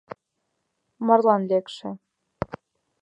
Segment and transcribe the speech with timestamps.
[1.05, 1.89] Марлан лекше.